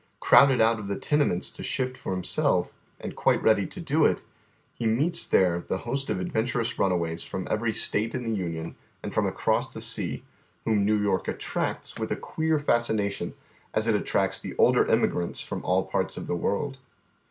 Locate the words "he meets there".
4.73-5.63